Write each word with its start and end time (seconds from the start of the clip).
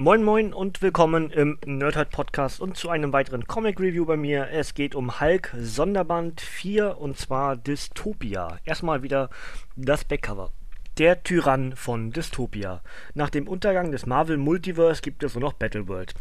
Moin 0.00 0.24
Moin 0.24 0.54
und 0.54 0.80
willkommen 0.80 1.28
im 1.30 1.58
Nerdhead 1.66 2.08
Podcast 2.08 2.62
und 2.62 2.74
zu 2.74 2.88
einem 2.88 3.12
weiteren 3.12 3.46
Comic 3.46 3.78
Review 3.78 4.06
bei 4.06 4.16
mir. 4.16 4.48
Es 4.50 4.72
geht 4.72 4.94
um 4.94 5.20
Hulk 5.20 5.54
Sonderband 5.58 6.40
4 6.40 6.96
und 6.96 7.18
zwar 7.18 7.54
Dystopia. 7.54 8.56
Erstmal 8.64 9.02
wieder 9.02 9.28
das 9.76 10.06
Backcover. 10.06 10.52
Der 10.96 11.22
Tyrann 11.22 11.76
von 11.76 12.12
Dystopia. 12.12 12.80
Nach 13.12 13.28
dem 13.28 13.46
Untergang 13.46 13.92
des 13.92 14.06
Marvel 14.06 14.38
Multiverse 14.38 15.02
gibt 15.02 15.22
es 15.22 15.34
nur 15.34 15.42
noch 15.42 15.52
Battleworld. 15.52 16.14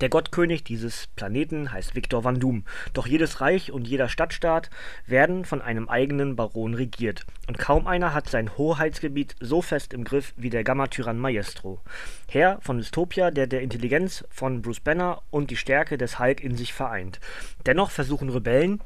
Der 0.00 0.08
Gottkönig 0.08 0.62
dieses 0.62 1.08
Planeten 1.16 1.72
heißt 1.72 1.96
Victor 1.96 2.22
Van 2.22 2.38
Doom, 2.38 2.64
doch 2.92 3.08
jedes 3.08 3.40
Reich 3.40 3.72
und 3.72 3.88
jeder 3.88 4.08
Stadtstaat 4.08 4.70
werden 5.06 5.44
von 5.44 5.60
einem 5.60 5.88
eigenen 5.88 6.36
Baron 6.36 6.74
regiert, 6.74 7.26
und 7.48 7.58
kaum 7.58 7.88
einer 7.88 8.14
hat 8.14 8.28
sein 8.28 8.56
Hoheitsgebiet 8.56 9.34
so 9.40 9.60
fest 9.60 9.92
im 9.92 10.04
Griff 10.04 10.34
wie 10.36 10.50
der 10.50 10.62
Gamma-Tyrann 10.62 11.18
Maestro, 11.18 11.80
Herr 12.28 12.60
von 12.60 12.78
Dystopia, 12.78 13.32
der 13.32 13.48
der 13.48 13.62
Intelligenz 13.62 14.24
von 14.30 14.62
Bruce 14.62 14.80
Banner 14.80 15.22
und 15.30 15.50
die 15.50 15.56
Stärke 15.56 15.98
des 15.98 16.20
Hulk 16.20 16.44
in 16.44 16.56
sich 16.56 16.72
vereint. 16.72 17.18
Dennoch 17.66 17.90
versuchen 17.90 18.28
Rebellen, 18.28 18.80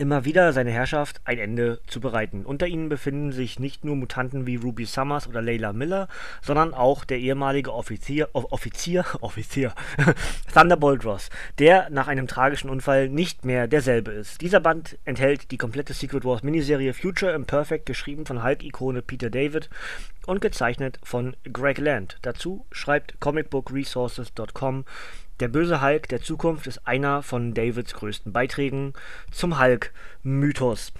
immer 0.00 0.24
wieder 0.24 0.52
seine 0.54 0.70
Herrschaft 0.70 1.20
ein 1.24 1.38
Ende 1.38 1.80
zu 1.86 2.00
bereiten. 2.00 2.46
Unter 2.46 2.66
ihnen 2.66 2.88
befinden 2.88 3.32
sich 3.32 3.58
nicht 3.58 3.84
nur 3.84 3.96
Mutanten 3.96 4.46
wie 4.46 4.56
Ruby 4.56 4.86
Summers 4.86 5.28
oder 5.28 5.42
Layla 5.42 5.74
Miller, 5.74 6.08
sondern 6.40 6.72
auch 6.72 7.04
der 7.04 7.18
ehemalige 7.18 7.74
Offizier, 7.74 8.30
Offizier, 8.32 9.04
Offizier, 9.20 9.74
Thunderbolt 10.54 11.04
Ross, 11.04 11.28
der 11.58 11.90
nach 11.90 12.08
einem 12.08 12.26
tragischen 12.26 12.70
Unfall 12.70 13.10
nicht 13.10 13.44
mehr 13.44 13.68
derselbe 13.68 14.10
ist. 14.12 14.40
Dieser 14.40 14.60
Band 14.60 14.98
enthält 15.04 15.50
die 15.50 15.58
komplette 15.58 15.92
Secret 15.92 16.24
Wars 16.24 16.42
Miniserie 16.42 16.94
Future 16.94 17.32
Imperfect, 17.32 17.84
geschrieben 17.84 18.24
von 18.24 18.42
Hulk-Ikone 18.42 19.02
Peter 19.02 19.28
David 19.28 19.68
und 20.26 20.40
gezeichnet 20.40 20.98
von 21.02 21.36
Greg 21.52 21.78
Land. 21.78 22.18
Dazu 22.22 22.64
schreibt 22.72 23.20
comicbookresources.com 23.20 24.84
der 25.40 25.48
böse 25.48 25.80
Hulk 25.80 26.08
der 26.08 26.20
Zukunft 26.20 26.66
ist 26.66 26.86
einer 26.86 27.22
von 27.22 27.54
Davids 27.54 27.94
größten 27.94 28.32
Beiträgen 28.32 28.92
zum 29.30 29.58
Hulk-Mythos. 29.58 30.92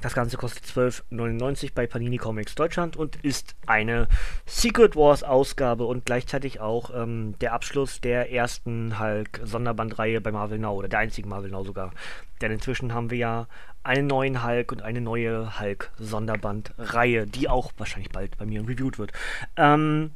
Das 0.00 0.14
Ganze 0.14 0.36
kostet 0.36 0.64
12,99 0.64 1.72
bei 1.74 1.86
Panini 1.86 2.18
Comics 2.18 2.54
Deutschland 2.54 2.96
und 2.96 3.16
ist 3.24 3.54
eine 3.66 4.06
Secret 4.44 4.96
Wars 4.96 5.22
Ausgabe 5.22 5.84
und 5.84 6.04
gleichzeitig 6.04 6.60
auch 6.60 6.90
ähm, 6.94 7.36
der 7.40 7.54
Abschluss 7.54 8.02
der 8.02 8.30
ersten 8.30 8.98
Hulk 8.98 9.40
Sonderbandreihe 9.44 10.20
bei 10.20 10.30
Marvel 10.30 10.58
Now 10.58 10.74
oder 10.74 10.88
der 10.88 10.98
einzigen 10.98 11.30
Marvel 11.30 11.50
Now 11.50 11.64
sogar. 11.64 11.92
Denn 12.42 12.52
inzwischen 12.52 12.92
haben 12.92 13.10
wir 13.10 13.18
ja 13.18 13.48
einen 13.82 14.06
neuen 14.06 14.44
Hulk 14.44 14.72
und 14.72 14.82
eine 14.82 15.00
neue 15.00 15.58
Hulk 15.58 15.90
Sonderbandreihe, 15.98 17.26
die 17.26 17.48
auch 17.48 17.72
wahrscheinlich 17.78 18.12
bald 18.12 18.36
bei 18.36 18.44
mir 18.44 18.60
reviewed 18.60 18.98
wird. 18.98 19.12
Ähm, 19.56 20.10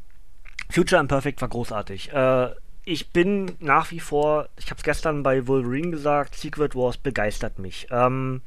Future 0.70 1.00
Imperfect 1.00 1.40
war 1.40 1.48
großartig. 1.48 2.12
Äh, 2.12 2.50
ich 2.88 3.10
bin 3.10 3.54
nach 3.60 3.90
wie 3.90 4.00
vor, 4.00 4.48
ich 4.56 4.70
habe 4.70 4.78
es 4.78 4.82
gestern 4.82 5.22
bei 5.22 5.46
Wolverine 5.46 5.90
gesagt, 5.90 6.34
Secret 6.34 6.74
Wars 6.74 6.96
begeistert 6.96 7.58
mich. 7.58 7.86
Ähm, 7.90 8.40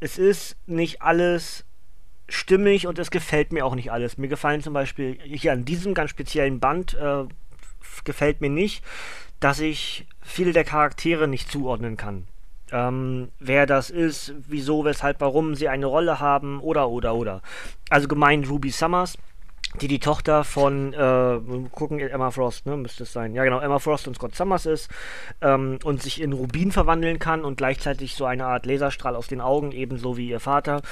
es 0.00 0.18
ist 0.18 0.56
nicht 0.66 1.00
alles 1.00 1.64
stimmig 2.28 2.88
und 2.88 2.98
es 2.98 3.12
gefällt 3.12 3.52
mir 3.52 3.64
auch 3.64 3.76
nicht 3.76 3.92
alles. 3.92 4.18
Mir 4.18 4.26
gefallen 4.26 4.62
zum 4.62 4.72
Beispiel 4.74 5.16
hier 5.22 5.52
an 5.52 5.64
diesem 5.64 5.94
ganz 5.94 6.10
speziellen 6.10 6.58
Band 6.58 6.94
äh, 6.94 7.24
gefällt 8.02 8.40
mir 8.40 8.50
nicht, 8.50 8.82
dass 9.38 9.60
ich 9.60 10.06
viele 10.20 10.52
der 10.52 10.64
Charaktere 10.64 11.28
nicht 11.28 11.48
zuordnen 11.48 11.96
kann. 11.96 12.26
Ähm, 12.72 13.28
wer 13.38 13.66
das 13.66 13.90
ist, 13.90 14.34
wieso, 14.48 14.84
weshalb, 14.84 15.20
warum 15.20 15.54
sie 15.54 15.68
eine 15.68 15.86
Rolle 15.86 16.18
haben 16.18 16.58
oder 16.58 16.88
oder 16.88 17.14
oder. 17.14 17.42
Also 17.90 18.08
gemeint 18.08 18.50
Ruby 18.50 18.70
Summers 18.70 19.16
die 19.80 19.88
die 19.88 20.00
Tochter 20.00 20.44
von, 20.44 20.92
äh, 20.92 21.40
gucken, 21.70 21.98
Emma 21.98 22.30
Frost, 22.30 22.66
ne, 22.66 22.76
müsste 22.76 23.04
es 23.04 23.12
sein. 23.12 23.34
Ja, 23.34 23.44
genau, 23.44 23.60
Emma 23.60 23.78
Frost 23.78 24.06
und 24.06 24.16
Scott 24.16 24.34
Summers 24.34 24.66
ist 24.66 24.90
ähm, 25.40 25.78
und 25.84 26.02
sich 26.02 26.20
in 26.20 26.32
Rubin 26.32 26.72
verwandeln 26.72 27.18
kann 27.18 27.44
und 27.44 27.56
gleichzeitig 27.56 28.14
so 28.14 28.26
eine 28.26 28.46
Art 28.46 28.66
Laserstrahl 28.66 29.16
aus 29.16 29.28
den 29.28 29.40
Augen, 29.40 29.72
ebenso 29.72 30.16
wie 30.16 30.28
ihr 30.28 30.40
Vater. 30.40 30.82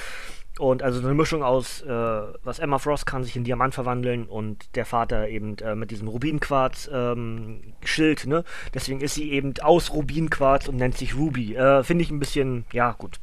Und 0.59 0.83
also 0.83 0.99
eine 0.99 1.13
Mischung 1.13 1.43
aus, 1.43 1.81
äh, 1.81 1.89
was 1.89 2.59
Emma 2.59 2.77
Frost 2.77 3.05
kann 3.05 3.23
sich 3.23 3.37
in 3.37 3.45
Diamant 3.45 3.73
verwandeln 3.73 4.25
und 4.25 4.75
der 4.75 4.85
Vater 4.85 5.29
eben 5.29 5.57
äh, 5.59 5.75
mit 5.75 5.91
diesem 5.91 6.09
Rubinquarz-Schild, 6.09 8.23
ähm, 8.25 8.29
ne? 8.29 8.43
Deswegen 8.73 8.99
ist 8.99 9.15
sie 9.15 9.31
eben 9.31 9.53
aus 9.61 9.93
Rubinquarz 9.93 10.67
und 10.67 10.75
nennt 10.75 10.97
sich 10.97 11.15
Ruby. 11.15 11.55
Äh, 11.55 11.83
Finde 11.83 12.03
ich 12.03 12.11
ein 12.11 12.19
bisschen, 12.19 12.65
ja, 12.73 12.91
gut, 12.91 13.21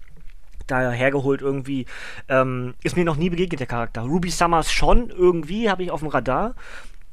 da 0.70 0.90
hergeholt 0.90 1.42
irgendwie. 1.42 1.86
Ähm, 2.28 2.74
ist 2.82 2.96
mir 2.96 3.04
noch 3.04 3.16
nie 3.16 3.30
begegnet, 3.30 3.60
der 3.60 3.66
Charakter. 3.66 4.02
Ruby 4.02 4.30
Summers 4.30 4.72
schon 4.72 5.10
irgendwie, 5.10 5.70
habe 5.70 5.82
ich 5.82 5.90
auf 5.90 6.00
dem 6.00 6.08
Radar. 6.08 6.54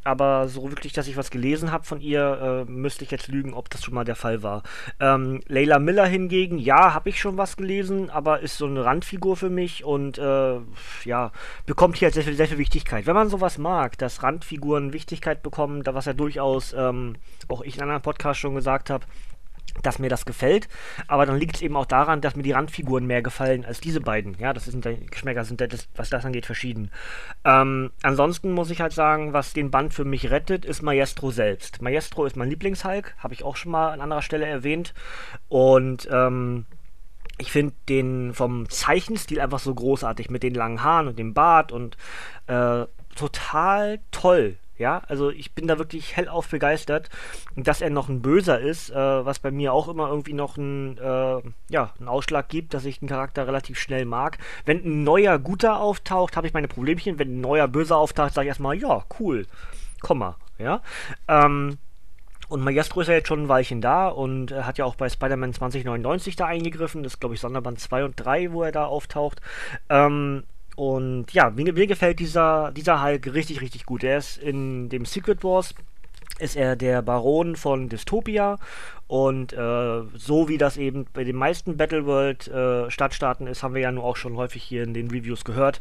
Aber 0.05 0.47
so 0.47 0.69
wirklich, 0.69 0.93
dass 0.93 1.07
ich 1.07 1.17
was 1.17 1.31
gelesen 1.31 1.71
habe 1.71 1.83
von 1.83 1.99
ihr, 1.99 2.65
äh, 2.67 2.71
müsste 2.71 3.03
ich 3.03 3.09
jetzt 3.09 3.27
lügen, 3.27 3.55
ob 3.55 3.71
das 3.71 3.83
schon 3.83 3.95
mal 3.95 4.05
der 4.05 4.15
Fall 4.15 4.43
war. 4.43 4.61
Ähm, 4.99 5.41
Layla 5.47 5.79
Miller 5.79 6.05
hingegen, 6.05 6.59
ja, 6.59 6.93
habe 6.93 7.09
ich 7.09 7.19
schon 7.19 7.37
was 7.37 7.57
gelesen, 7.57 8.11
aber 8.11 8.41
ist 8.41 8.55
so 8.59 8.67
eine 8.67 8.85
Randfigur 8.85 9.35
für 9.35 9.49
mich 9.49 9.83
und 9.83 10.19
äh, 10.19 10.59
ja, 11.05 11.31
bekommt 11.65 11.97
hier 11.97 12.05
halt 12.05 12.13
sehr 12.13 12.23
viel, 12.23 12.35
sehr 12.35 12.47
viel 12.47 12.59
Wichtigkeit. 12.59 13.07
Wenn 13.07 13.15
man 13.15 13.29
sowas 13.29 13.57
mag, 13.57 13.97
dass 13.97 14.21
Randfiguren 14.21 14.93
Wichtigkeit 14.93 15.41
bekommen, 15.41 15.81
da 15.81 15.95
was 15.95 16.05
ja 16.05 16.13
durchaus 16.13 16.73
ähm, 16.77 17.15
auch 17.47 17.63
ich 17.63 17.77
in 17.77 17.81
einem 17.81 17.89
anderen 17.89 18.03
Podcast 18.03 18.39
schon 18.39 18.53
gesagt 18.53 18.91
habe, 18.91 19.07
dass 19.83 19.99
mir 19.99 20.09
das 20.09 20.25
gefällt. 20.25 20.67
Aber 21.07 21.25
dann 21.25 21.37
liegt 21.37 21.57
es 21.57 21.61
eben 21.61 21.75
auch 21.75 21.85
daran, 21.85 22.21
dass 22.21 22.35
mir 22.35 22.43
die 22.43 22.51
Randfiguren 22.51 23.05
mehr 23.05 23.21
gefallen 23.21 23.65
als 23.65 23.79
diese 23.79 24.01
beiden. 24.01 24.37
Ja, 24.39 24.53
das 24.53 24.65
sind 24.65 24.85
die 24.85 25.05
Geschmäcker 25.05 25.43
sind 25.43 25.61
das, 25.61 25.87
was 25.95 26.09
das 26.09 26.25
angeht 26.25 26.45
verschieden. 26.45 26.91
Ähm, 27.43 27.91
ansonsten 28.01 28.51
muss 28.51 28.71
ich 28.71 28.81
halt 28.81 28.93
sagen, 28.93 29.33
was 29.33 29.53
den 29.53 29.71
Band 29.71 29.93
für 29.93 30.05
mich 30.05 30.31
rettet, 30.31 30.65
ist 30.65 30.81
Maestro 30.81 31.31
selbst. 31.31 31.81
Maestro 31.81 32.25
ist 32.25 32.35
mein 32.35 32.49
Lieblingshulk, 32.49 33.15
habe 33.17 33.33
ich 33.33 33.43
auch 33.43 33.55
schon 33.55 33.71
mal 33.71 33.91
an 33.91 34.01
anderer 34.01 34.21
Stelle 34.21 34.45
erwähnt. 34.45 34.93
Und 35.49 36.07
ähm, 36.11 36.65
ich 37.37 37.51
finde 37.51 37.75
den 37.89 38.33
vom 38.33 38.69
Zeichenstil 38.69 39.41
einfach 39.41 39.59
so 39.59 39.73
großartig 39.73 40.29
mit 40.29 40.43
den 40.43 40.53
langen 40.53 40.83
Haaren 40.83 41.07
und 41.07 41.19
dem 41.19 41.33
Bart 41.33 41.71
und 41.71 41.97
äh, 42.47 42.85
total 43.15 43.99
toll. 44.11 44.57
Ja, 44.77 45.01
also 45.07 45.29
ich 45.29 45.53
bin 45.53 45.67
da 45.67 45.77
wirklich 45.77 46.15
hellauf 46.17 46.49
begeistert. 46.49 47.09
Dass 47.55 47.81
er 47.81 47.89
noch 47.89 48.09
ein 48.09 48.21
Böser 48.21 48.59
ist, 48.59 48.89
äh, 48.89 48.95
was 48.95 49.39
bei 49.39 49.51
mir 49.51 49.73
auch 49.73 49.87
immer 49.87 50.09
irgendwie 50.09 50.33
noch 50.33 50.57
ein, 50.57 50.97
äh, 50.97 51.41
ja, 51.69 51.93
einen 51.99 52.07
Ausschlag 52.07 52.49
gibt, 52.49 52.73
dass 52.73 52.85
ich 52.85 52.99
den 52.99 53.07
Charakter 53.07 53.47
relativ 53.47 53.79
schnell 53.79 54.05
mag. 54.05 54.37
Wenn 54.65 54.83
ein 54.83 55.03
neuer 55.03 55.39
Guter 55.39 55.79
auftaucht, 55.79 56.35
habe 56.35 56.47
ich 56.47 56.53
meine 56.53 56.67
Problemchen. 56.67 57.19
Wenn 57.19 57.37
ein 57.37 57.41
neuer 57.41 57.67
Böser 57.67 57.97
auftaucht, 57.97 58.33
sage 58.33 58.45
ich 58.45 58.49
erstmal, 58.49 58.75
ja, 58.75 59.03
cool, 59.19 59.45
komm 60.01 60.19
mal, 60.19 60.35
ja. 60.57 60.81
Ähm, 61.27 61.77
und 62.47 62.63
Maestro 62.63 63.01
ist 63.01 63.07
ja 63.07 63.15
jetzt 63.15 63.27
schon 63.27 63.43
ein 63.43 63.49
Weilchen 63.49 63.81
da 63.81 64.07
und 64.07 64.51
er 64.51 64.67
hat 64.67 64.77
ja 64.77 64.85
auch 64.85 64.95
bei 64.95 65.09
Spider-Man 65.09 65.53
2099 65.53 66.35
da 66.35 66.45
eingegriffen. 66.45 67.01
Das 67.03 67.13
ist, 67.13 67.19
glaube 67.19 67.35
ich, 67.35 67.41
Sonderband 67.41 67.79
2 67.79 68.05
und 68.05 68.13
3, 68.15 68.51
wo 68.51 68.63
er 68.63 68.71
da 68.71 68.85
auftaucht. 68.85 69.41
Ähm, 69.89 70.43
und 70.75 71.31
ja, 71.31 71.49
mir, 71.49 71.73
mir 71.73 71.87
gefällt 71.87 72.19
dieser, 72.19 72.71
dieser 72.71 73.03
Hulk 73.03 73.33
richtig, 73.33 73.61
richtig 73.61 73.85
gut. 73.85 74.03
Er 74.03 74.17
ist 74.17 74.37
in 74.37 74.89
dem 74.89 75.05
Secret 75.05 75.43
Wars 75.43 75.73
ist 76.37 76.57
er 76.57 76.75
der 76.75 77.01
Baron 77.01 77.55
von 77.55 77.87
Dystopia 77.87 78.57
und 79.07 79.53
äh, 79.53 80.01
so 80.15 80.49
wie 80.49 80.57
das 80.57 80.77
eben 80.77 81.05
bei 81.13 81.23
den 81.23 81.35
meisten 81.35 81.77
Battleworld 81.77 82.47
äh, 82.47 82.87
ist, 82.87 83.63
haben 83.63 83.73
wir 83.73 83.81
ja 83.81 83.91
nun 83.91 84.03
auch 84.03 84.17
schon 84.17 84.35
häufig 84.35 84.63
hier 84.63 84.83
in 84.83 84.93
den 84.93 85.09
Reviews 85.09 85.45
gehört, 85.45 85.79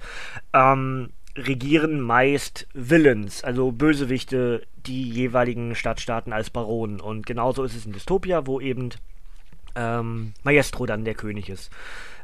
ähm, 0.52 1.10
regieren 1.36 2.00
meist 2.00 2.68
Villains, 2.72 3.42
also 3.42 3.72
Bösewichte, 3.72 4.62
die 4.86 5.10
jeweiligen 5.10 5.74
Stadtstaaten 5.74 6.32
als 6.32 6.50
Baronen 6.50 7.00
und 7.00 7.26
genauso 7.26 7.64
ist 7.64 7.74
es 7.74 7.86
in 7.86 7.92
Dystopia, 7.92 8.46
wo 8.46 8.60
eben 8.60 8.90
ähm, 9.74 10.34
Maestro 10.42 10.86
dann 10.86 11.04
der 11.04 11.14
König 11.14 11.48
ist. 11.48 11.70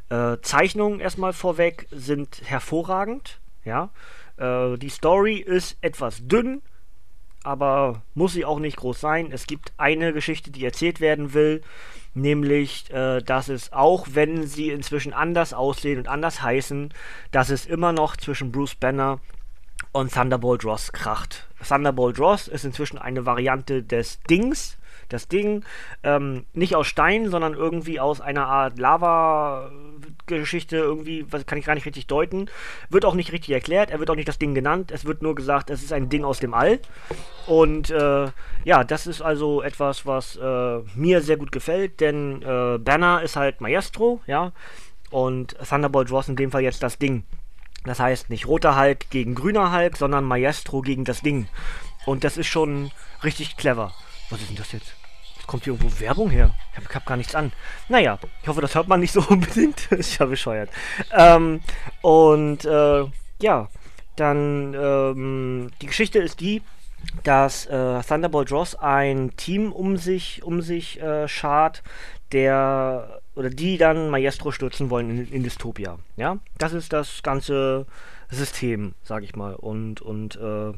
Äh, 0.09 0.37
Zeichnungen 0.41 0.99
erstmal 0.99 1.33
vorweg 1.33 1.87
sind 1.91 2.41
hervorragend. 2.43 3.39
Ja, 3.63 3.91
äh, 4.37 4.77
die 4.77 4.89
Story 4.89 5.35
ist 5.37 5.77
etwas 5.81 6.27
dünn, 6.27 6.61
aber 7.43 8.01
muss 8.13 8.33
sie 8.33 8.45
auch 8.45 8.59
nicht 8.59 8.77
groß 8.77 8.99
sein. 8.99 9.31
Es 9.31 9.47
gibt 9.47 9.73
eine 9.77 10.13
Geschichte, 10.13 10.51
die 10.51 10.65
erzählt 10.65 10.99
werden 10.99 11.33
will, 11.33 11.61
nämlich, 12.13 12.91
äh, 12.91 13.21
dass 13.21 13.49
es 13.49 13.71
auch, 13.71 14.07
wenn 14.11 14.45
sie 14.45 14.69
inzwischen 14.69 15.13
anders 15.13 15.53
aussehen 15.53 15.99
und 15.99 16.07
anders 16.07 16.41
heißen, 16.41 16.93
dass 17.31 17.49
es 17.49 17.65
immer 17.65 17.93
noch 17.93 18.17
zwischen 18.17 18.51
Bruce 18.51 18.75
Banner 18.75 19.19
und 19.91 20.13
Thunderbolt 20.13 20.63
Ross 20.65 20.91
kracht. 20.91 21.47
Thunderbolt 21.67 22.19
Ross 22.19 22.47
ist 22.47 22.65
inzwischen 22.65 22.97
eine 22.97 23.25
Variante 23.25 23.83
des 23.83 24.21
Dings, 24.29 24.77
das 25.09 25.27
Ding 25.27 25.63
ähm, 26.03 26.45
nicht 26.53 26.75
aus 26.75 26.87
Stein, 26.87 27.29
sondern 27.29 27.53
irgendwie 27.53 27.99
aus 27.99 28.21
einer 28.21 28.47
Art 28.47 28.79
Lava-Geschichte, 28.79 30.77
irgendwie, 30.77 31.25
was 31.29 31.45
kann 31.45 31.57
ich 31.57 31.65
gar 31.65 31.75
nicht 31.75 31.85
richtig 31.85 32.07
deuten. 32.07 32.49
Wird 32.89 33.05
auch 33.05 33.13
nicht 33.13 33.31
richtig 33.31 33.53
erklärt, 33.53 33.91
er 33.91 33.99
wird 33.99 34.09
auch 34.09 34.15
nicht 34.15 34.27
das 34.27 34.39
Ding 34.39 34.55
genannt, 34.55 34.91
es 34.91 35.05
wird 35.05 35.21
nur 35.21 35.35
gesagt, 35.35 35.69
es 35.69 35.83
ist 35.83 35.93
ein 35.93 36.09
Ding 36.09 36.23
aus 36.23 36.39
dem 36.39 36.53
All. 36.53 36.79
Und 37.45 37.89
äh, 37.89 38.27
ja, 38.63 38.83
das 38.83 39.07
ist 39.07 39.21
also 39.21 39.61
etwas, 39.61 40.05
was 40.05 40.37
äh, 40.37 40.79
mir 40.95 41.21
sehr 41.21 41.37
gut 41.37 41.51
gefällt, 41.51 41.99
denn 41.99 42.41
äh, 42.41 42.77
Banner 42.77 43.21
ist 43.21 43.35
halt 43.35 43.59
Maestro, 43.61 44.21
ja, 44.27 44.53
und 45.09 45.57
Thunderbolt 45.67 46.09
Ross 46.11 46.29
in 46.29 46.37
dem 46.37 46.51
Fall 46.51 46.61
jetzt 46.61 46.81
das 46.83 46.97
Ding. 46.97 47.25
Das 47.83 47.99
heißt 47.99 48.29
nicht 48.29 48.47
roter 48.47 48.79
Hulk 48.79 49.09
gegen 49.09 49.35
grüner 49.35 49.71
Hulk, 49.71 49.97
sondern 49.97 50.23
Maestro 50.23 50.81
gegen 50.81 51.05
das 51.05 51.21
Ding. 51.21 51.47
Und 52.05 52.23
das 52.23 52.37
ist 52.37 52.47
schon 52.47 52.91
richtig 53.23 53.57
clever. 53.57 53.93
Was 54.29 54.41
ist 54.41 54.49
denn 54.49 54.57
das 54.57 54.71
jetzt? 54.71 54.93
Jetzt 55.35 55.47
kommt 55.47 55.63
hier 55.63 55.73
irgendwo 55.73 55.99
Werbung 55.99 56.29
her. 56.29 56.53
Ich 56.71 56.77
habe 56.77 56.93
hab 56.93 57.05
gar 57.05 57.17
nichts 57.17 57.35
an. 57.35 57.51
Naja, 57.89 58.19
ich 58.41 58.47
hoffe, 58.47 58.61
das 58.61 58.75
hört 58.75 58.87
man 58.87 58.99
nicht 58.99 59.11
so 59.11 59.21
unbedingt. 59.29 59.91
ist 59.91 60.19
ja 60.19 60.25
bescheuert. 60.25 60.69
Ähm, 61.11 61.61
und 62.01 62.65
äh, 62.65 63.05
ja, 63.41 63.69
dann 64.15 64.73
ähm, 64.73 65.71
die 65.81 65.87
Geschichte 65.87 66.19
ist 66.19 66.39
die, 66.39 66.61
dass 67.23 67.65
äh, 67.65 68.01
Thunderbolt 68.03 68.51
Ross 68.51 68.75
ein 68.75 69.35
Team 69.35 69.71
um 69.71 69.97
sich 69.97 70.43
um 70.43 70.61
sich 70.61 71.01
äh, 71.01 71.27
schart, 71.27 71.81
der 72.31 73.20
oder 73.35 73.49
die 73.49 73.77
dann 73.77 74.09
Maestro 74.09 74.51
stürzen 74.51 74.89
wollen 74.89 75.09
in, 75.09 75.31
in 75.31 75.43
Dystopia. 75.43 75.97
Ja, 76.17 76.37
das 76.57 76.73
ist 76.73 76.93
das 76.93 77.23
ganze 77.23 77.85
System, 78.29 78.93
sag 79.03 79.23
ich 79.23 79.35
mal. 79.35 79.55
Und 79.55 80.01
und 80.01 80.35
äh, 80.35 80.73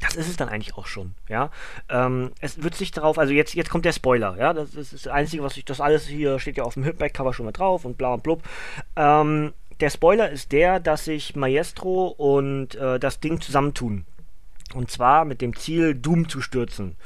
das 0.00 0.14
ist 0.14 0.28
es 0.28 0.36
dann 0.36 0.48
eigentlich 0.48 0.76
auch 0.76 0.86
schon, 0.86 1.14
ja. 1.28 1.50
Ähm, 1.88 2.30
es 2.40 2.62
wird 2.62 2.74
sich 2.74 2.92
darauf, 2.92 3.18
also 3.18 3.32
jetzt, 3.32 3.54
jetzt 3.54 3.70
kommt 3.70 3.84
der 3.84 3.92
Spoiler, 3.92 4.36
ja. 4.38 4.52
Das 4.52 4.74
ist 4.74 4.92
das 4.92 5.06
Einzige, 5.08 5.42
was 5.42 5.56
ich, 5.56 5.64
das 5.64 5.80
alles 5.80 6.06
hier 6.06 6.38
steht 6.38 6.56
ja 6.56 6.64
auf 6.64 6.74
dem 6.74 6.84
Hipback-Cover 6.84 7.32
schon 7.32 7.46
mal 7.46 7.52
drauf 7.52 7.84
und 7.84 7.98
bla 7.98 8.14
und 8.14 8.22
blub. 8.22 8.42
Ähm, 8.96 9.52
der 9.80 9.90
Spoiler 9.90 10.30
ist 10.30 10.52
der, 10.52 10.80
dass 10.80 11.04
sich 11.04 11.36
Maestro 11.36 12.08
und 12.08 12.74
äh, 12.74 12.98
das 12.98 13.20
Ding 13.20 13.40
zusammentun. 13.40 14.04
Und 14.74 14.90
zwar 14.90 15.24
mit 15.24 15.40
dem 15.40 15.56
Ziel, 15.56 15.94
Doom 15.94 16.28
zu 16.28 16.40
stürzen. 16.40 16.96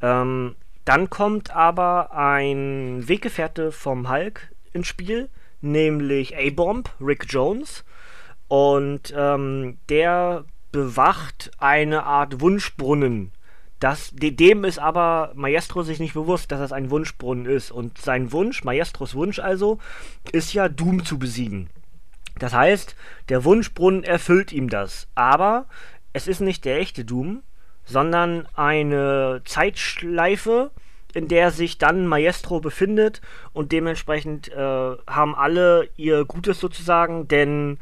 Ähm, 0.00 0.54
dann 0.88 1.10
kommt 1.10 1.54
aber 1.54 2.12
ein 2.14 3.06
Weggefährte 3.06 3.72
vom 3.72 4.08
Hulk 4.08 4.54
ins 4.72 4.86
Spiel, 4.86 5.28
nämlich 5.60 6.34
A-Bomb, 6.34 6.88
Rick 6.98 7.26
Jones. 7.28 7.84
Und 8.48 9.12
ähm, 9.14 9.76
der 9.90 10.46
bewacht 10.72 11.50
eine 11.58 12.04
Art 12.04 12.40
Wunschbrunnen. 12.40 13.32
Das, 13.80 14.12
dem 14.14 14.64
ist 14.64 14.78
aber 14.78 15.32
Maestro 15.34 15.82
sich 15.82 16.00
nicht 16.00 16.14
bewusst, 16.14 16.50
dass 16.52 16.60
das 16.60 16.72
ein 16.72 16.90
Wunschbrunnen 16.90 17.44
ist. 17.44 17.70
Und 17.70 17.98
sein 17.98 18.32
Wunsch, 18.32 18.64
Maestros 18.64 19.14
Wunsch 19.14 19.40
also, 19.40 19.78
ist 20.32 20.54
ja 20.54 20.70
Doom 20.70 21.04
zu 21.04 21.18
besiegen. 21.18 21.68
Das 22.38 22.54
heißt, 22.54 22.96
der 23.28 23.44
Wunschbrunnen 23.44 24.04
erfüllt 24.04 24.52
ihm 24.52 24.70
das. 24.70 25.06
Aber 25.14 25.66
es 26.14 26.26
ist 26.26 26.40
nicht 26.40 26.64
der 26.64 26.80
echte 26.80 27.04
Doom, 27.04 27.42
sondern 27.88 28.46
eine 28.54 29.40
Zeitschleife, 29.44 30.70
in 31.14 31.26
der 31.26 31.50
sich 31.50 31.78
dann 31.78 32.06
Maestro 32.06 32.60
befindet 32.60 33.22
und 33.52 33.72
dementsprechend 33.72 34.48
äh, 34.48 34.56
haben 34.56 35.34
alle 35.34 35.88
ihr 35.96 36.24
Gutes 36.26 36.60
sozusagen, 36.60 37.28
denn 37.28 37.78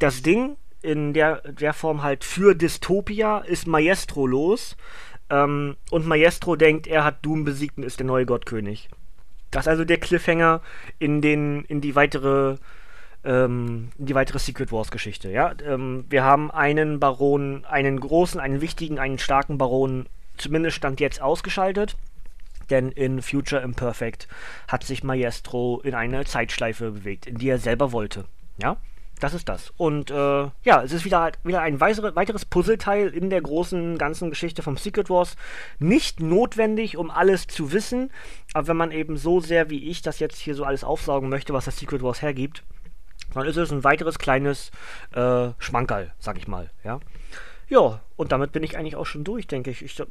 das 0.00 0.22
Ding 0.22 0.56
in 0.82 1.14
der, 1.14 1.36
der 1.52 1.72
Form 1.72 2.02
halt 2.02 2.24
für 2.24 2.54
Dystopia 2.54 3.38
ist 3.38 3.66
Maestro 3.66 4.26
los 4.26 4.76
ähm, 5.30 5.76
und 5.90 6.06
Maestro 6.06 6.56
denkt, 6.56 6.86
er 6.86 7.04
hat 7.04 7.24
Doom 7.24 7.44
besiegt 7.44 7.78
und 7.78 7.84
ist 7.84 8.00
der 8.00 8.06
neue 8.06 8.26
Gottkönig. 8.26 8.88
Das 9.50 9.64
ist 9.64 9.68
also 9.68 9.84
der 9.84 9.98
Cliffhanger 9.98 10.60
in, 10.98 11.22
den, 11.22 11.64
in 11.64 11.80
die 11.80 11.94
weitere 11.94 12.56
ähm, 13.24 13.90
die 13.98 14.14
weitere 14.14 14.38
Secret 14.38 14.72
Wars 14.72 14.90
Geschichte. 14.90 15.30
Ja, 15.30 15.52
ähm, 15.64 16.04
wir 16.08 16.24
haben 16.24 16.50
einen 16.50 17.00
Baron, 17.00 17.64
einen 17.64 18.00
großen, 18.00 18.40
einen 18.40 18.60
wichtigen, 18.60 18.98
einen 18.98 19.18
starken 19.18 19.58
Baron, 19.58 20.06
zumindest 20.36 20.76
stand 20.76 21.00
jetzt 21.00 21.20
ausgeschaltet. 21.20 21.96
Denn 22.70 22.90
in 22.92 23.22
Future 23.22 23.62
Imperfect 23.62 24.28
hat 24.68 24.84
sich 24.84 25.02
Maestro 25.02 25.80
in 25.82 25.94
eine 25.94 26.24
Zeitschleife 26.26 26.90
bewegt, 26.90 27.26
in 27.26 27.38
die 27.38 27.48
er 27.48 27.58
selber 27.58 27.92
wollte. 27.92 28.26
Ja, 28.60 28.76
das 29.20 29.34
ist 29.34 29.48
das. 29.48 29.72
Und 29.76 30.10
äh, 30.10 30.14
ja, 30.62 30.82
es 30.82 30.92
ist 30.92 31.04
wieder, 31.04 31.32
wieder 31.44 31.62
ein 31.62 31.80
weitere, 31.80 32.14
weiteres 32.14 32.44
Puzzleteil 32.44 33.08
in 33.08 33.30
der 33.30 33.40
großen 33.40 33.98
ganzen 33.98 34.30
Geschichte 34.30 34.62
vom 34.62 34.76
Secret 34.76 35.10
Wars. 35.10 35.36
Nicht 35.78 36.20
notwendig, 36.20 36.96
um 36.96 37.10
alles 37.10 37.46
zu 37.46 37.72
wissen, 37.72 38.10
aber 38.52 38.68
wenn 38.68 38.76
man 38.76 38.92
eben 38.92 39.16
so 39.16 39.40
sehr 39.40 39.70
wie 39.70 39.88
ich 39.88 40.02
das 40.02 40.18
jetzt 40.18 40.38
hier 40.38 40.54
so 40.54 40.64
alles 40.64 40.84
aufsaugen 40.84 41.28
möchte, 41.28 41.52
was 41.52 41.64
das 41.64 41.78
Secret 41.78 42.02
Wars 42.02 42.22
hergibt, 42.22 42.62
dann 43.34 43.46
ist 43.46 43.56
es 43.56 43.72
ein 43.72 43.84
weiteres 43.84 44.18
kleines 44.18 44.70
äh, 45.12 45.50
Schmankerl, 45.58 46.12
sag 46.18 46.38
ich 46.38 46.48
mal, 46.48 46.70
ja. 46.84 47.00
Ja, 47.70 48.00
und 48.16 48.32
damit 48.32 48.52
bin 48.52 48.62
ich 48.62 48.78
eigentlich 48.78 48.96
auch 48.96 49.04
schon 49.04 49.24
durch, 49.24 49.46
denke 49.46 49.70
ich. 49.70 49.82
Ich 49.82 50.00
äh, 50.00 50.04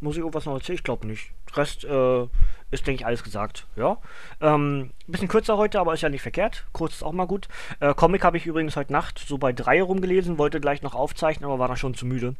muss 0.00 0.14
ich 0.14 0.18
irgendwas 0.18 0.46
noch 0.46 0.54
erzählen? 0.54 0.76
Ich 0.76 0.84
glaube 0.84 1.08
nicht. 1.08 1.32
Rest 1.54 1.84
äh, 1.84 2.22
ist, 2.70 2.86
denke 2.86 3.00
ich, 3.00 3.06
alles 3.06 3.24
gesagt. 3.24 3.66
Ja. 3.74 3.98
Ähm, 4.40 4.90
bisschen 5.08 5.26
kürzer 5.26 5.56
heute, 5.56 5.80
aber 5.80 5.94
ist 5.94 6.02
ja 6.02 6.08
nicht 6.08 6.22
verkehrt. 6.22 6.66
Kurz 6.72 6.94
ist 6.94 7.02
auch 7.02 7.12
mal 7.12 7.26
gut. 7.26 7.48
Äh, 7.80 7.94
Comic 7.94 8.22
habe 8.22 8.36
ich 8.36 8.46
übrigens 8.46 8.76
heute 8.76 8.92
Nacht 8.92 9.18
so 9.18 9.38
bei 9.38 9.52
drei 9.52 9.82
rumgelesen, 9.82 10.38
wollte 10.38 10.60
gleich 10.60 10.82
noch 10.82 10.94
aufzeichnen, 10.94 11.50
aber 11.50 11.58
war 11.58 11.66
dann 11.66 11.76
schon 11.76 11.94
zu 11.94 12.06
müde. 12.06 12.36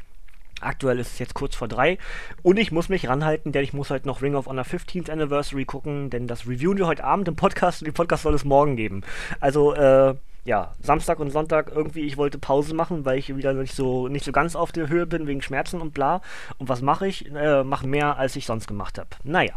Aktuell 0.61 0.99
ist 0.99 1.13
es 1.13 1.19
jetzt 1.19 1.35
kurz 1.35 1.55
vor 1.55 1.69
drei 1.69 1.99
und 2.43 2.59
ich 2.59 2.73
muss 2.73 2.89
mich 2.89 3.09
ranhalten, 3.09 3.53
denn 3.53 3.63
ich 3.63 3.73
muss 3.73 3.91
heute 3.91 4.07
noch 4.07 4.23
Ring 4.23 4.35
of 4.35 4.47
Honor 4.47 4.65
15th 4.65 5.11
Anniversary 5.11 5.65
gucken, 5.65 6.11
denn 6.11 6.27
das 6.27 6.47
reviewen 6.47 6.79
wir 6.79 6.87
heute 6.87 7.05
Abend 7.05 7.29
im 7.29 7.37
Podcast 7.37 7.83
und 7.83 7.87
den 7.87 7.95
Podcast 7.95 8.25
soll 8.25 8.35
es 8.35 8.45
morgen 8.45 8.77
geben. 8.77 9.03
Also, 9.41 9.75
äh, 9.75 10.15
ja, 10.45 10.73
Samstag 10.81 11.21
und 11.21 11.31
Sonntag 11.31 11.71
irgendwie, 11.75 12.07
ich 12.07 12.17
wollte 12.17 12.39
Pause 12.39 12.75
machen, 12.75 13.05
weil 13.05 13.19
ich 13.19 13.37
wieder 13.37 13.53
nicht 13.53 13.75
so, 13.75 14.09
nicht 14.09 14.25
so 14.25 14.33
ganz 14.33 14.57
auf 14.57 14.73
der 14.73 14.89
Höhe 14.89 15.07
bin 15.07 15.27
wegen 15.27 15.43
Schmerzen 15.43 15.81
und 15.81 15.93
bla. 15.93 16.23
Und 16.57 16.69
was 16.69 16.81
mache 16.81 17.07
ich? 17.07 17.31
Äh, 17.35 17.65
mache 17.65 17.87
mehr, 17.87 18.17
als 18.17 18.35
ich 18.35 18.47
sonst 18.47 18.67
gemacht 18.67 18.99
habe. 18.99 19.11
Naja, 19.25 19.53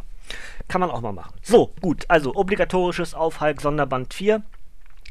kann 0.67 0.81
man 0.81 0.91
auch 0.91 1.01
mal 1.01 1.13
machen. 1.13 1.33
So, 1.41 1.73
gut, 1.81 2.05
also 2.09 2.35
obligatorisches 2.35 3.13
Aufhalt 3.13 3.61
Sonderband 3.61 4.13
4. 4.13 4.43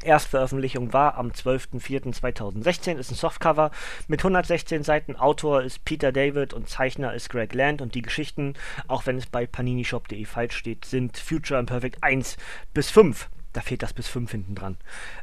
Erstveröffentlichung 0.03 0.93
war 0.93 1.15
am 1.15 1.29
12.04.2016, 1.29 2.97
ist 2.97 3.11
ein 3.11 3.15
Softcover 3.15 3.71
mit 4.07 4.21
116 4.21 4.83
Seiten. 4.83 5.15
Autor 5.15 5.63
ist 5.63 5.85
Peter 5.85 6.11
David 6.11 6.53
und 6.53 6.69
Zeichner 6.69 7.13
ist 7.13 7.29
Greg 7.29 7.53
Land 7.53 7.81
und 7.81 7.95
die 7.95 8.01
Geschichten, 8.01 8.55
auch 8.87 9.05
wenn 9.05 9.17
es 9.17 9.25
bei 9.25 9.45
paninishop.de 9.45 10.25
falsch 10.25 10.55
steht, 10.55 10.85
sind 10.85 11.17
Future 11.17 11.59
Imperfect 11.59 12.03
1 12.03 12.37
bis 12.73 12.89
5. 12.89 13.29
Da 13.53 13.61
fehlt 13.61 13.83
das 13.83 13.93
bis 13.93 14.07
5 14.07 14.31
hinten 14.31 14.55
dran. 14.55 14.77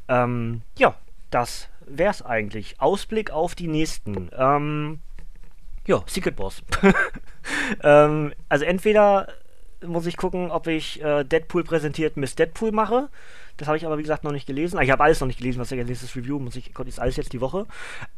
Ähm, 0.08 0.62
ja, 0.76 0.94
das 1.30 1.68
wär's 1.86 2.22
eigentlich. 2.22 2.80
Ausblick 2.80 3.30
auf 3.30 3.54
die 3.54 3.68
nächsten. 3.68 4.30
Ähm, 4.36 5.00
ja, 5.86 6.02
Secret 6.06 6.38
Wars. 6.38 6.62
ähm, 7.82 8.34
also 8.48 8.64
entweder 8.64 9.28
muss 9.86 10.06
ich 10.06 10.16
gucken, 10.16 10.50
ob 10.50 10.66
ich 10.66 11.02
äh, 11.02 11.24
Deadpool 11.24 11.64
präsentiert 11.64 12.16
Miss 12.16 12.34
Deadpool 12.34 12.72
mache. 12.72 13.08
Das 13.56 13.68
habe 13.68 13.76
ich 13.76 13.86
aber, 13.86 13.98
wie 13.98 14.02
gesagt, 14.02 14.24
noch 14.24 14.32
nicht 14.32 14.46
gelesen. 14.46 14.78
Ah, 14.78 14.82
ich 14.82 14.90
habe 14.90 15.02
alles 15.02 15.20
noch 15.20 15.26
nicht 15.26 15.38
gelesen, 15.38 15.60
was 15.60 15.72
ich 15.72 15.78
als 15.78 15.88
nächstes 15.88 16.14
Review 16.16 16.38
muss. 16.38 16.56
Ich 16.56 16.72
konnte 16.72 17.00
alles 17.00 17.16
jetzt 17.16 17.32
die 17.32 17.40
Woche. 17.40 17.66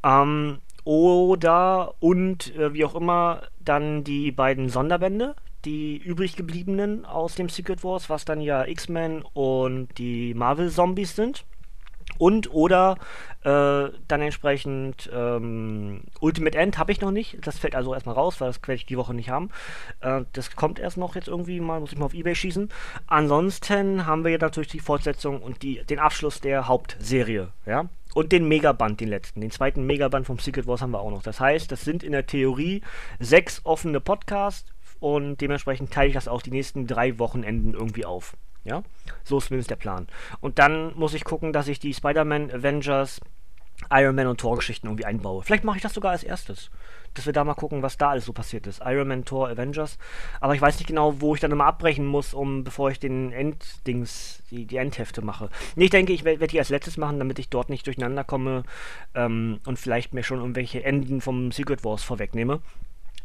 Ähm, 0.05 0.59
oder 0.85 1.95
und 2.01 2.55
äh, 2.57 2.73
wie 2.75 2.85
auch 2.85 2.95
immer 2.95 3.43
dann 3.59 4.05
die 4.05 4.33
beiden 4.33 4.69
Sonderbände, 4.69 5.35
die 5.65 5.97
übrig 5.97 6.37
gebliebenen 6.37 7.05
aus 7.05 7.35
dem 7.35 7.49
Secret 7.49 7.85
Wars, 7.85 8.09
was 8.11 8.25
dann 8.25 8.41
ja 8.41 8.67
X-Men 8.67 9.23
und 9.23 9.89
die 9.99 10.35
Marvel 10.35 10.71
Zombies 10.71 11.17
sind 11.17 11.45
und 12.21 12.53
oder 12.53 12.99
äh, 13.45 13.89
dann 14.09 14.21
entsprechend 14.21 15.11
ähm, 15.13 16.03
Ultimate 16.21 16.59
End 16.59 16.77
habe 16.77 16.93
ich 16.93 17.01
noch 17.01 17.11
nicht. 17.11 17.39
Das 17.47 17.59
fällt 17.59 17.75
also 17.75 17.95
erstmal 17.95 18.15
raus, 18.15 18.41
weil 18.41 18.49
das 18.49 18.61
werde 18.61 18.75
ich 18.75 18.85
die 18.85 18.99
Woche 18.99 19.15
nicht 19.15 19.31
haben. 19.31 19.49
Äh, 20.01 20.23
das 20.35 20.55
kommt 20.55 20.79
erst 20.79 20.99
noch 20.99 21.15
jetzt 21.15 21.29
irgendwie 21.29 21.61
mal, 21.61 21.81
muss 21.81 21.93
ich 21.93 21.99
mal 21.99 22.05
auf 22.05 22.15
Ebay 22.15 22.35
schießen. 22.35 22.69
Ansonsten 23.07 24.05
haben 24.05 24.25
wir 24.25 24.39
natürlich 24.39 24.69
die 24.69 24.81
Fortsetzung 24.81 25.41
und 25.41 25.63
die, 25.63 25.83
den 25.85 25.99
Abschluss 25.99 26.41
der 26.41 26.69
Hauptserie, 26.69 27.49
ja. 27.65 27.89
Und 28.13 28.33
den 28.33 28.47
Megaband, 28.49 29.01
den 29.01 29.09
letzten. 29.09 29.41
Den 29.41 29.53
zweiten 29.53 29.87
Megaband 29.87 30.27
vom 30.27 30.39
Secret 30.39 30.67
Wars 30.67 30.83
haben 30.83 30.91
wir 30.91 31.01
auch 31.01 31.11
noch. 31.11 31.23
Das 31.23 31.41
heißt, 31.41 31.73
das 31.73 31.83
sind 31.83 32.03
in 32.03 32.13
der 32.13 32.27
Theorie 32.27 32.83
sechs 33.19 33.63
offene 33.65 34.01
Podcasts 34.01 34.69
und 34.99 35.41
dementsprechend 35.41 35.91
teile 35.91 36.09
ich 36.09 36.15
das 36.15 36.29
auch 36.29 36.43
die 36.43 36.51
nächsten 36.51 36.87
drei 36.87 37.19
Wochenenden 37.19 37.73
irgendwie 37.73 38.05
auf. 38.05 38.37
Ja, 38.65 38.83
so 39.25 39.39
ist 39.39 39.47
zumindest 39.47 39.71
der 39.71 39.77
Plan. 39.77 40.07
Und 40.41 40.59
dann 40.59 40.95
muss 40.97 41.15
ich 41.15 41.25
gucken, 41.25 41.53
dass 41.53 41.69
ich 41.69 41.79
die 41.79 41.95
Spider-Man, 41.95 42.51
Avengers, 42.51 43.21
Iron 43.91 44.15
Man 44.15 44.27
und 44.27 44.41
Thor-Geschichten 44.41 44.87
irgendwie 44.87 45.07
einbaue. 45.07 45.43
Vielleicht 45.43 45.65
mache 45.65 45.77
ich 45.77 45.83
das 45.83 45.95
sogar 45.95 46.13
als 46.13 46.23
erstes. 46.25 46.71
Dass 47.15 47.27
wir 47.27 47.33
da 47.33 47.43
mal 47.43 47.55
gucken, 47.55 47.83
was 47.83 47.97
da 47.97 48.11
alles 48.11 48.25
so 48.25 48.33
passiert 48.33 48.67
ist. 48.67 48.83
Iron 48.85 49.09
Man, 49.09 49.25
Thor, 49.25 49.49
Avengers. 49.49 49.99
Aber 50.41 50.55
ich 50.55 50.61
weiß 50.61 50.79
nicht 50.79 50.87
genau, 50.87 51.21
wo 51.21 51.35
ich 51.35 51.41
dann 51.41 51.51
immer 51.51 51.65
abbrechen 51.65 52.07
muss, 52.07 52.35
um 52.35 52.63
bevor 52.63 52.91
ich 52.91 53.01
den 53.01 53.33
Enddings, 53.33 54.43
die, 54.51 54.67
die 54.67 54.77
Endhefte 54.77 55.23
mache. 55.23 55.49
Nee, 55.75 55.85
ich 55.85 55.91
denke, 55.91 56.13
ich 56.13 56.25
werde 56.25 56.41
werd 56.41 56.53
die 56.53 56.59
als 56.59 56.69
letztes 56.69 56.99
machen, 56.99 57.19
damit 57.19 57.39
ich 57.39 57.49
dort 57.49 57.69
nicht 57.69 57.87
durcheinander 57.87 58.23
komme 58.23 58.63
ähm, 59.15 59.61
und 59.67 59.79
vielleicht 59.79 60.15
mir 60.15 60.23
schon 60.23 60.39
irgendwelche 60.39 60.85
Enden 60.85 61.21
vom 61.21 61.51
Secret 61.51 61.83
Wars 61.85 62.05
vorwegnehme. 62.05 62.61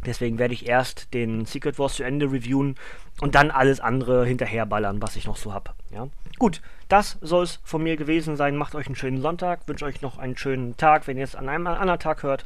Deswegen 0.06 0.40
werde 0.40 0.54
ich 0.54 0.68
erst 0.68 1.14
den 1.14 1.46
Secret 1.46 1.80
Wars 1.80 1.96
zu 1.96 2.04
Ende 2.04 2.28
reviewen 2.28 2.76
und 3.22 3.36
dann 3.36 3.52
alles 3.52 3.80
andere 3.80 4.26
hinterherballern, 4.26 5.02
was 5.02 5.16
ich 5.16 5.26
noch 5.26 5.38
so 5.38 5.54
habe. 5.54 5.72
Ja? 5.92 6.08
Gut, 6.38 6.62
das 6.88 7.18
soll 7.22 7.44
es 7.44 7.60
von 7.64 7.82
mir 7.84 7.96
gewesen 7.98 8.36
sein. 8.36 8.58
Macht 8.58 8.76
euch 8.76 8.88
einen 8.88 8.96
schönen 8.96 9.22
Sonntag, 9.22 9.68
wünsche 9.68 9.86
euch 9.86 10.02
noch 10.02 10.18
einen 10.18 10.38
schönen 10.38 10.78
Tag, 10.78 11.08
wenn 11.08 11.18
ihr 11.18 11.24
es 11.24 11.36
an 11.36 11.50
einem 11.50 11.68
anderen 11.68 12.00
Tag 12.00 12.24
hört. 12.24 12.46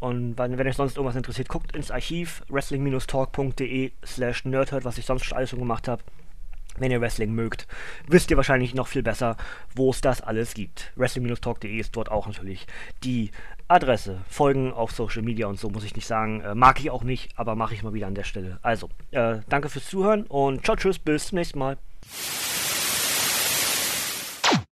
Und 0.00 0.36
wenn, 0.38 0.58
wenn 0.58 0.66
euch 0.66 0.76
sonst 0.76 0.96
irgendwas 0.96 1.16
interessiert, 1.16 1.48
guckt 1.48 1.74
ins 1.74 1.90
Archiv 1.90 2.42
wrestling-talk.de 2.48 3.92
slash 4.04 4.44
nerdhurt, 4.44 4.84
was 4.84 4.98
ich 4.98 5.06
sonst 5.06 5.32
alles 5.32 5.50
schon 5.50 5.58
gemacht 5.58 5.88
habe. 5.88 6.02
Wenn 6.78 6.90
ihr 6.90 7.00
Wrestling 7.00 7.32
mögt, 7.32 7.66
wisst 8.06 8.30
ihr 8.30 8.36
wahrscheinlich 8.36 8.74
noch 8.74 8.86
viel 8.86 9.02
besser, 9.02 9.38
wo 9.74 9.90
es 9.90 10.02
das 10.02 10.20
alles 10.20 10.52
gibt. 10.52 10.92
Wrestling-talk.de 10.96 11.78
ist 11.78 11.96
dort 11.96 12.10
auch 12.10 12.26
natürlich 12.26 12.66
die 13.02 13.30
Adresse. 13.68 14.18
Folgen 14.28 14.72
auf 14.72 14.92
Social 14.92 15.22
Media 15.22 15.46
und 15.46 15.58
so, 15.58 15.70
muss 15.70 15.84
ich 15.84 15.96
nicht 15.96 16.06
sagen. 16.06 16.40
Äh, 16.40 16.54
mag 16.54 16.78
ich 16.80 16.90
auch 16.90 17.02
nicht, 17.02 17.30
aber 17.36 17.54
mache 17.54 17.74
ich 17.74 17.82
mal 17.82 17.94
wieder 17.94 18.06
an 18.06 18.14
der 18.14 18.24
Stelle. 18.24 18.58
Also, 18.62 18.88
äh, 19.10 19.38
danke 19.48 19.68
fürs 19.68 19.86
Zuhören 19.86 20.22
und 20.24 20.64
ciao, 20.64 20.76
tschüss, 20.76 20.98
bis 20.98 21.28
zum 21.28 21.38
nächsten 21.38 21.58
Mal. 21.58 21.76